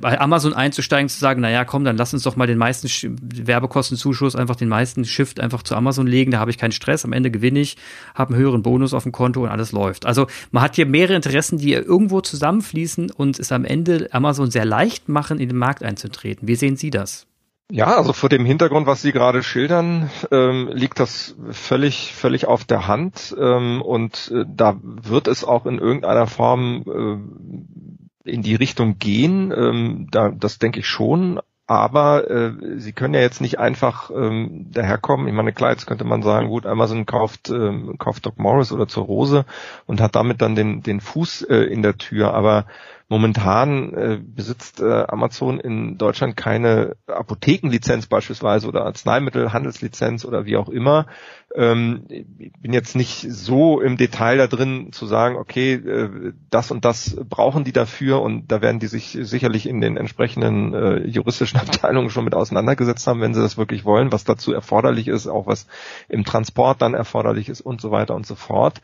[0.00, 2.88] bei Amazon einzusteigen, zu sagen, naja, komm, dann lass uns doch mal den meisten
[3.20, 7.12] Werbekostenzuschuss, einfach den meisten Shift einfach zu Amazon legen, da habe ich keinen Stress, am
[7.12, 7.76] Ende gewinne ich,
[8.14, 10.06] habe einen höheren Bonus auf dem Konto und alles läuft.
[10.06, 14.64] Also man hat hier mehrere Interessen, die irgendwo zusammenfließen und es am Ende Amazon sehr
[14.64, 16.48] leicht machen, in den Markt einzutreten.
[16.48, 17.26] Wie sehen Sie das?
[17.68, 22.64] Ja, also vor dem Hintergrund, was Sie gerade schildern, ähm, liegt das völlig, völlig auf
[22.64, 28.54] der Hand ähm, und äh, da wird es auch in irgendeiner Form äh, in die
[28.54, 29.52] Richtung gehen.
[29.56, 31.40] Ähm, da, das denke ich schon.
[31.68, 35.26] Aber äh, sie können ja jetzt nicht einfach ähm, daherkommen.
[35.26, 38.86] Ich meine, klar, jetzt könnte man sagen, gut, Amazon kauft, ähm, kauft Doc Morris oder
[38.86, 39.44] zur Rose
[39.84, 42.34] und hat damit dann den, den Fuß äh, in der Tür.
[42.34, 42.66] Aber
[43.08, 50.68] Momentan äh, besitzt äh, Amazon in Deutschland keine Apothekenlizenz beispielsweise oder Arzneimittelhandelslizenz oder wie auch
[50.68, 51.06] immer.
[51.54, 56.72] Ähm, ich bin jetzt nicht so im Detail da drin zu sagen, okay, äh, das
[56.72, 61.06] und das brauchen die dafür und da werden die sich sicherlich in den entsprechenden äh,
[61.06, 65.28] juristischen Abteilungen schon mit auseinandergesetzt haben, wenn sie das wirklich wollen, was dazu erforderlich ist,
[65.28, 65.68] auch was
[66.08, 68.82] im Transport dann erforderlich ist und so weiter und so fort.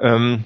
[0.00, 0.44] Ähm,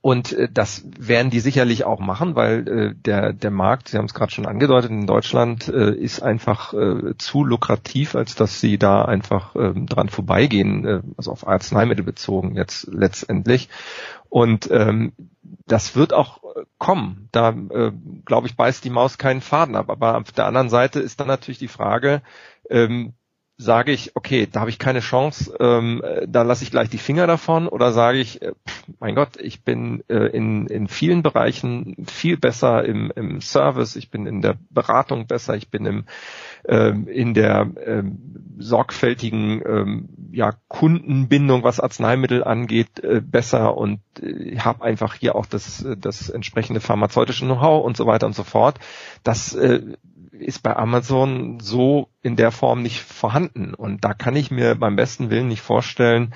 [0.00, 4.06] und äh, das werden die sicherlich auch machen, weil äh, der, der Markt, Sie haben
[4.06, 8.78] es gerade schon angedeutet, in Deutschland äh, ist einfach äh, zu lukrativ, als dass sie
[8.78, 13.68] da einfach äh, dran vorbeigehen, äh, also auf Arzneimittel bezogen jetzt letztendlich.
[14.30, 15.12] Und ähm,
[15.66, 16.40] das wird auch
[16.78, 17.28] kommen.
[17.32, 17.92] Da, äh,
[18.24, 19.90] glaube ich, beißt die Maus keinen Faden ab.
[19.90, 22.22] Aber auf der anderen Seite ist dann natürlich die Frage,
[22.70, 23.12] ähm,
[23.56, 27.28] sage ich, okay, da habe ich keine Chance, ähm, da lasse ich gleich die Finger
[27.28, 28.52] davon oder sage ich, äh,
[28.98, 34.10] mein Gott, ich bin äh, in, in vielen Bereichen viel besser im, im Service, ich
[34.10, 36.04] bin in der Beratung besser, ich bin im,
[36.66, 44.58] ähm, in der ähm, sorgfältigen ähm, ja, Kundenbindung, was Arzneimittel angeht, äh, besser und äh,
[44.58, 48.80] habe einfach hier auch das, das entsprechende pharmazeutische Know-how und so weiter und so fort.
[49.22, 49.80] Das äh,
[50.38, 53.74] ist bei Amazon so in der Form nicht vorhanden.
[53.74, 56.34] Und da kann ich mir beim besten Willen nicht vorstellen,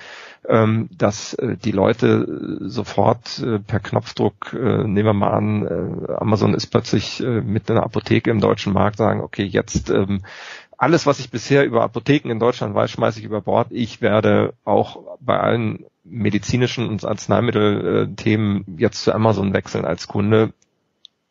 [0.48, 6.54] ähm, dass äh, die Leute äh, sofort äh, per Knopfdruck, nehmen wir mal an, Amazon
[6.54, 10.22] ist plötzlich mit einer Apotheke im deutschen Markt, sagen, okay, jetzt ähm,
[10.76, 13.68] alles, was ich bisher über Apotheken in Deutschland weiß, schmeiße ich über Bord.
[13.70, 20.52] Ich werde auch bei allen medizinischen und Arzneimittelthemen jetzt zu Amazon wechseln als Kunde.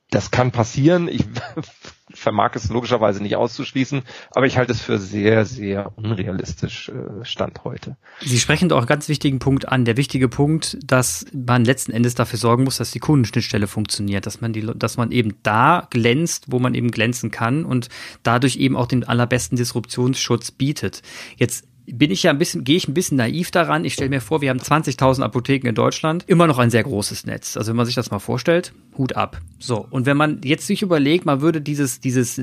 [0.10, 1.08] Das kann passieren.
[1.08, 1.26] Ich
[2.18, 7.64] vermag es logischerweise nicht auszuschließen, aber ich halte es für sehr, sehr unrealistisch äh, Stand
[7.64, 7.98] heute.
[8.22, 9.86] Sie sprechen doch einen ganz wichtigen Punkt an.
[9.86, 14.42] Der wichtige Punkt, dass man letzten Endes dafür sorgen muss, dass die Kundenschnittstelle funktioniert, dass
[14.42, 17.90] man die, dass man eben da glänzt, wo man eben glänzen kann und
[18.24, 21.02] dadurch eben auch den allerbesten Disruptionsschutz bietet.
[21.38, 23.86] Jetzt bin ich ja ein bisschen, gehe ich ein bisschen naiv daran.
[23.86, 27.26] Ich stelle mir vor, wir haben 20.000 Apotheken in Deutschland, immer noch ein sehr großes
[27.26, 27.56] Netz.
[27.56, 29.40] Also wenn man sich das mal vorstellt, Hut ab.
[29.58, 29.88] So.
[29.90, 32.42] Und wenn man jetzt sich überlegt, man würde dieses, dieses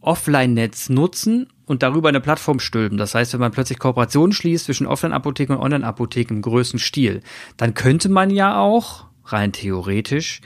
[0.00, 2.96] Offline-Netz nutzen und darüber eine Plattform stülpen.
[2.96, 7.22] Das heißt, wenn man plötzlich Kooperationen schließt zwischen Offline-Apotheken und Online-Apotheken im größten Stil,
[7.56, 10.40] dann könnte man ja auch, rein theoretisch,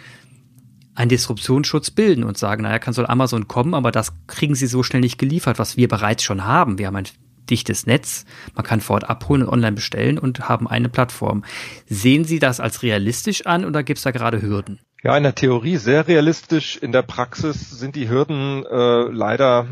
[0.94, 4.82] einen Disruptionsschutz bilden und sagen, naja, kann soll Amazon kommen, aber das kriegen sie so
[4.82, 6.78] schnell nicht geliefert, was wir bereits schon haben.
[6.78, 7.06] Wir haben ein
[7.48, 8.24] dichtes Netz.
[8.54, 11.44] Man kann vor Ort abholen und online bestellen und haben eine Plattform.
[11.86, 14.80] Sehen Sie das als realistisch an oder gibt es da gerade Hürden?
[15.02, 16.76] Ja, in der Theorie sehr realistisch.
[16.76, 19.68] In der Praxis sind die Hürden äh, leider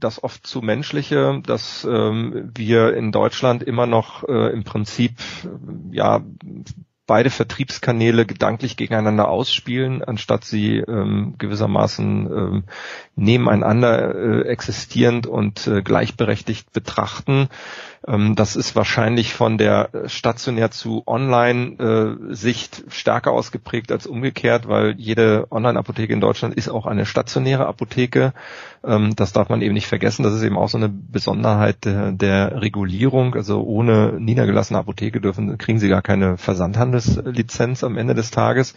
[0.00, 5.12] das oft zu menschliche, dass ähm, wir in Deutschland immer noch äh, im Prinzip
[5.92, 6.24] ja
[7.06, 12.64] beide Vertriebskanäle gedanklich gegeneinander ausspielen, anstatt sie ähm, gewissermaßen ähm,
[13.14, 17.48] nebeneinander äh, existierend und äh, gleichberechtigt betrachten.
[18.06, 24.94] Ähm, das ist wahrscheinlich von der stationär zu Online-Sicht äh, stärker ausgeprägt als umgekehrt, weil
[24.98, 28.32] jede Online-Apotheke in Deutschland ist auch eine stationäre Apotheke.
[28.84, 30.22] Ähm, das darf man eben nicht vergessen.
[30.22, 33.34] Das ist eben auch so eine Besonderheit der, der Regulierung.
[33.34, 36.36] Also ohne niedergelassene Apotheke dürfen, kriegen sie gar keine
[37.00, 38.74] Versandhandelslizenz am Ende des Tages.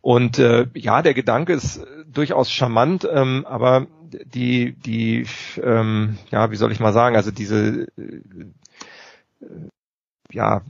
[0.00, 3.86] Und äh, ja, der Gedanke ist durchaus charmant, ähm, aber
[4.24, 5.26] die, die,
[5.62, 8.20] ähm, ja, wie soll ich mal sagen, also diese, äh,
[10.30, 10.62] ja,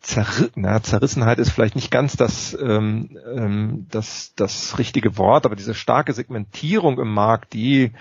[0.00, 6.12] Zerrissenheit ist vielleicht nicht ganz das, ähm, ähm, das, das richtige Wort, aber diese starke
[6.12, 7.92] Segmentierung im Markt, die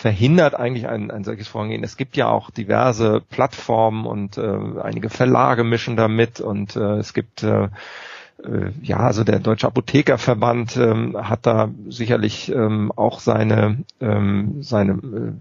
[0.00, 1.84] verhindert eigentlich ein, ein solches Vorgehen.
[1.84, 7.12] Es gibt ja auch diverse Plattformen und äh, einige Verlage mischen damit und äh, es
[7.12, 13.84] gibt äh, äh, ja, also der Deutsche Apothekerverband ähm, hat da sicherlich ähm, auch seine
[14.00, 15.32] ähm, seine äh,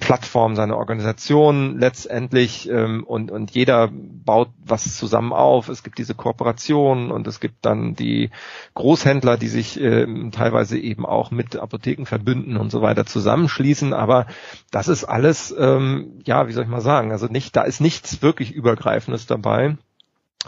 [0.00, 5.68] Plattform, seine Organisation letztendlich ähm, und, und jeder baut was zusammen auf.
[5.68, 8.30] Es gibt diese Kooperationen und es gibt dann die
[8.74, 13.92] Großhändler, die sich ähm, teilweise eben auch mit Apotheken verbünden und so weiter zusammenschließen.
[13.92, 14.26] Aber
[14.70, 18.22] das ist alles, ähm, ja, wie soll ich mal sagen, also nicht, da ist nichts
[18.22, 19.76] wirklich Übergreifendes dabei,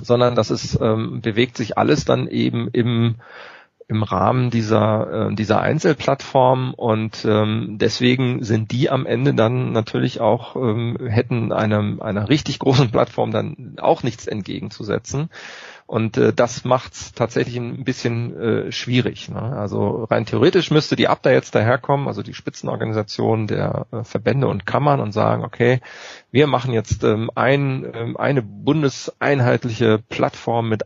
[0.01, 3.17] sondern das ist, ähm, bewegt sich alles dann eben im
[3.91, 10.21] im Rahmen dieser, äh, dieser Einzelplattform und ähm, deswegen sind die am Ende dann natürlich
[10.21, 15.29] auch, ähm, hätten einem, einer richtig großen Plattform dann auch nichts entgegenzusetzen.
[15.91, 19.29] Und äh, das macht es tatsächlich ein bisschen äh, schwierig.
[19.29, 19.43] Ne?
[19.43, 24.67] Also rein theoretisch müsste die Abda jetzt daherkommen, also die Spitzenorganisation der äh, Verbände und
[24.67, 25.81] Kammern und sagen, okay,
[26.31, 30.85] wir machen jetzt ähm, ein, ähm, eine bundeseinheitliche Plattform mit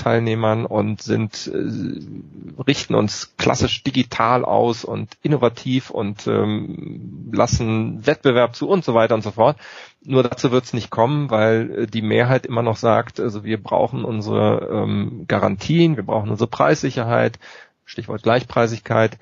[0.00, 8.56] Teilnehmern und sind äh, richten uns klassisch digital aus und innovativ und ähm, lassen Wettbewerb
[8.56, 9.58] zu und so weiter und so fort.
[10.02, 13.62] Nur dazu wird es nicht kommen, weil äh, die Mehrheit immer noch sagt, also wir
[13.62, 17.38] brauchen unsere ähm, Garantien, wir brauchen unsere Preissicherheit,
[17.84, 19.18] Stichwort Gleichpreisigkeit.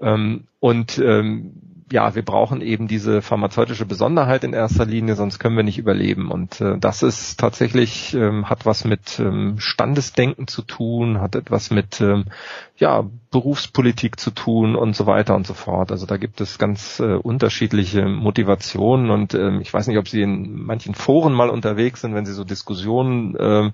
[0.00, 5.56] Ähm, und ähm, ja, wir brauchen eben diese pharmazeutische Besonderheit in erster Linie, sonst können
[5.56, 6.30] wir nicht überleben.
[6.30, 11.70] Und äh, das ist tatsächlich, ähm, hat was mit ähm, Standesdenken zu tun, hat etwas
[11.72, 12.26] mit ähm,
[12.76, 15.90] ja, Berufspolitik zu tun und so weiter und so fort.
[15.90, 20.22] Also da gibt es ganz äh, unterschiedliche Motivationen und ähm, ich weiß nicht, ob Sie
[20.22, 23.72] in manchen Foren mal unterwegs sind, wenn Sie so Diskussionen äh,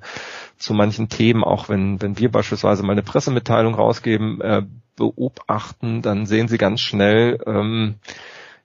[0.56, 4.62] zu manchen Themen, auch wenn, wenn wir beispielsweise mal eine Pressemitteilung rausgeben, äh,
[4.96, 7.96] beobachten, dann sehen Sie ganz schnell, ähm,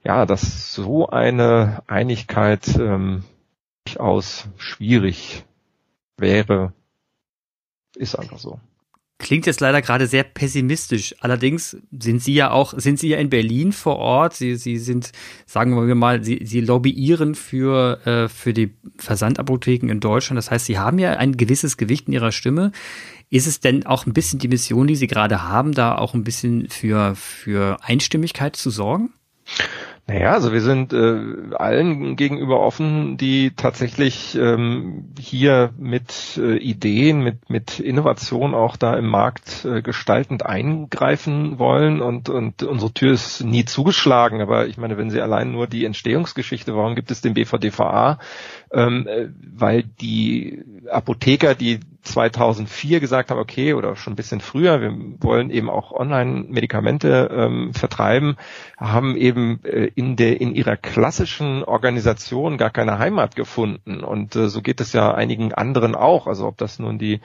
[0.04, 3.24] ja, dass so eine Einigkeit ähm,
[3.84, 5.44] durchaus schwierig
[6.16, 6.72] wäre.
[7.94, 8.58] Ist einfach so.
[9.22, 11.14] Klingt jetzt leider gerade sehr pessimistisch.
[11.20, 14.34] Allerdings sind Sie ja auch, sind Sie ja in Berlin vor Ort.
[14.34, 15.12] Sie, Sie sind,
[15.46, 20.38] sagen wir mal, Sie, Sie lobbyieren für, äh, für die Versandapotheken in Deutschland.
[20.38, 22.72] Das heißt, Sie haben ja ein gewisses Gewicht in Ihrer Stimme.
[23.30, 26.24] Ist es denn auch ein bisschen die Mission, die Sie gerade haben, da auch ein
[26.24, 29.12] bisschen für, für Einstimmigkeit zu sorgen?
[30.08, 37.22] Naja, also wir sind äh, allen gegenüber offen, die tatsächlich ähm, hier mit äh, Ideen,
[37.22, 43.12] mit, mit Innovation auch da im Markt äh, gestaltend eingreifen wollen und, und unsere Tür
[43.12, 44.40] ist nie zugeschlagen.
[44.40, 48.18] Aber ich meine, wenn Sie allein nur die Entstehungsgeschichte, warum gibt es den BVDVA?
[48.72, 54.80] Ähm, äh, weil die Apotheker, die 2004 gesagt haben, okay, oder schon ein bisschen früher,
[54.80, 58.36] wir wollen eben auch Online-Medikamente ähm, vertreiben,
[58.76, 64.02] haben eben äh, in der in ihrer klassischen Organisation gar keine Heimat gefunden.
[64.02, 66.26] Und äh, so geht es ja einigen anderen auch.
[66.26, 67.20] Also ob das nun die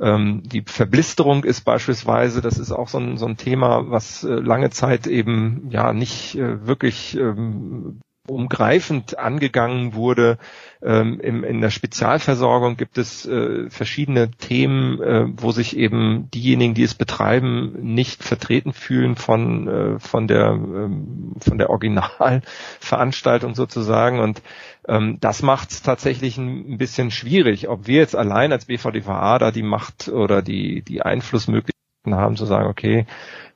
[0.00, 4.28] ähm, die Verblisterung ist beispielsweise, das ist auch so ein, so ein Thema, was äh,
[4.28, 10.38] lange Zeit eben ja nicht äh, wirklich ähm, umgreifend angegangen wurde.
[10.80, 16.74] Ähm, im, in der Spezialversorgung gibt es äh, verschiedene Themen, äh, wo sich eben diejenigen,
[16.74, 24.20] die es betreiben, nicht vertreten fühlen von äh, von der ähm, von der Originalveranstaltung sozusagen
[24.20, 24.40] und
[24.86, 29.38] ähm, das macht es tatsächlich ein, ein bisschen schwierig, ob wir jetzt allein als BVDVA
[29.38, 33.06] da die Macht oder die die Einflussmöglichkeiten haben zu sagen, okay,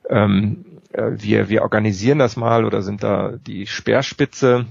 [0.09, 4.65] ähm, äh, wir, wir organisieren das mal oder sind da die Speerspitze.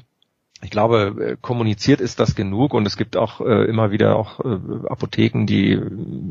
[0.64, 4.38] Ich glaube, äh, kommuniziert ist das genug und es gibt auch äh, immer wieder auch
[4.40, 5.80] äh, Apotheken, die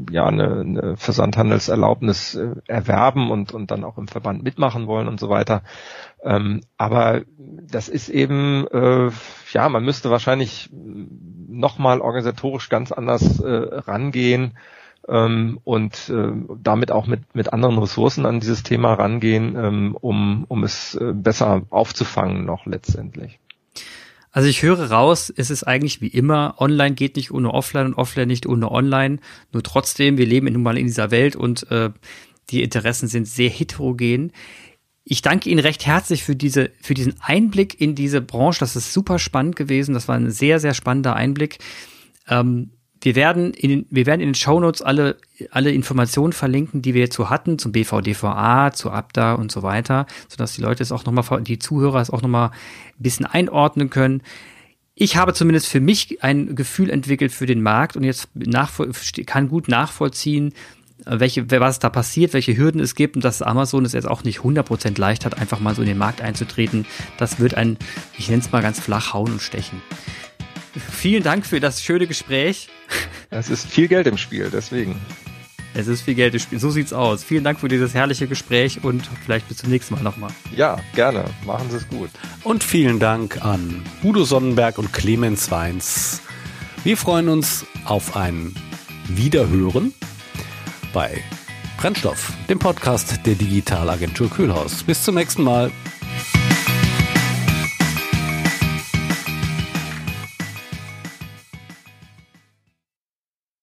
[0.09, 5.19] ja eine, eine Versandhandelserlaubnis äh, erwerben und, und dann auch im Verband mitmachen wollen und
[5.19, 5.63] so weiter.
[6.23, 9.11] Ähm, aber das ist eben, äh,
[9.51, 14.53] ja, man müsste wahrscheinlich nochmal organisatorisch ganz anders äh, rangehen
[15.07, 20.45] ähm, und äh, damit auch mit, mit anderen Ressourcen an dieses Thema rangehen, ähm, um,
[20.47, 23.39] um es äh, besser aufzufangen noch letztendlich.
[24.31, 27.93] Also ich höre raus, es ist eigentlich wie immer, online geht nicht ohne offline und
[27.95, 29.19] offline nicht ohne online.
[29.51, 31.89] Nur trotzdem, wir leben nun mal in dieser Welt und äh,
[32.49, 34.31] die Interessen sind sehr heterogen.
[35.03, 38.59] Ich danke Ihnen recht herzlich für diese, für diesen Einblick in diese Branche.
[38.59, 39.93] Das ist super spannend gewesen.
[39.93, 41.57] Das war ein sehr, sehr spannender Einblick.
[42.29, 42.71] Ähm,
[43.01, 45.17] wir werden in den, wir werden in den Shownotes alle,
[45.49, 50.53] alle Informationen verlinken, die wir so hatten, zum BVDVA, zu Abda und so weiter, sodass
[50.53, 54.21] die Leute es auch nochmal, die Zuhörer es auch nochmal ein bisschen einordnen können.
[54.93, 58.29] ich habe zumindest für mich ein Gefühl entwickelt für den Markt und jetzt
[59.25, 60.53] kann gut nachvollziehen,
[61.05, 64.39] welche, was da passiert, welche Hürden es gibt und dass Amazon es jetzt auch nicht
[64.39, 66.85] 100% leicht hat, einfach mal so in den Markt einzutreten.
[67.17, 67.77] Das wird ein,
[68.17, 69.81] ich nenne es mal ganz flach, hauen und stechen.
[70.79, 72.69] Vielen Dank für das schöne Gespräch.
[73.29, 74.99] Es ist viel Geld im Spiel, deswegen.
[75.73, 76.59] Es ist viel Geld im Spiel.
[76.59, 77.23] So sieht's aus.
[77.23, 80.31] Vielen Dank für dieses herrliche Gespräch und vielleicht bis zum nächsten Mal nochmal.
[80.55, 81.25] Ja, gerne.
[81.45, 82.09] Machen Sie es gut.
[82.43, 86.21] Und vielen Dank an Udo Sonnenberg und Clemens Weins.
[86.83, 88.53] Wir freuen uns auf ein
[89.07, 89.93] Wiederhören
[90.93, 91.23] bei
[91.77, 94.83] Brennstoff, dem Podcast der Digitalagentur Kühlhaus.
[94.83, 95.71] Bis zum nächsten Mal.